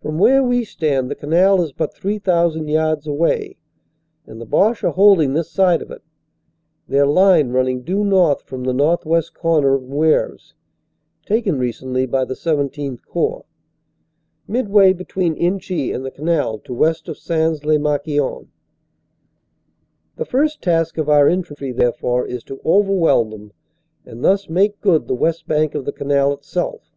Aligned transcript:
From 0.00 0.20
where 0.20 0.40
we 0.40 0.62
stand 0.62 1.10
the 1.10 1.16
canal 1.16 1.60
is 1.60 1.72
but 1.72 1.92
3,000 1.92 2.68
yards 2.68 3.08
away, 3.08 3.56
and 4.24 4.40
the 4.40 4.46
Boche 4.46 4.84
are 4.84 4.92
holding 4.92 5.32
this 5.34 5.50
side 5.50 5.82
of 5.82 5.90
it, 5.90 6.02
their 6.86 7.04
line 7.06 7.48
running 7.48 7.82
due 7.82 8.04
north 8.04 8.42
from 8.42 8.62
the 8.62 8.72
northwest 8.72 9.34
corner 9.34 9.74
of 9.74 9.80
214 9.80 9.82
CANADA 9.90 9.98
S 9.98 10.30
HUNDRED 10.30 10.60
DAYS 10.60 10.60
Mceuvres 10.60 11.26
(taken 11.26 11.58
recently 11.58 12.06
by 12.06 12.24
the 12.24 12.34
XVII 12.36 12.96
Corps), 12.98 13.44
midway 14.46 14.92
between 14.92 15.34
Inchy 15.34 15.90
and 15.90 16.04
the 16.06 16.12
canal 16.12 16.60
to 16.60 16.72
west 16.72 17.08
of 17.08 17.16
Sains 17.18 17.64
lez 17.64 17.80
Marquion. 17.80 18.46
The 20.14 20.24
first 20.24 20.62
task 20.62 20.96
of 20.98 21.08
our 21.08 21.28
infantry, 21.28 21.72
therefore, 21.72 22.24
is 22.28 22.44
to 22.44 22.60
overwhelm 22.64 23.30
them 23.30 23.52
and 24.06 24.22
thus 24.24 24.48
make 24.48 24.80
good 24.80 25.08
the 25.08 25.14
west 25.16 25.48
bank 25.48 25.74
of 25.74 25.84
the 25.84 25.90
canal 25.90 26.32
itself. 26.32 26.92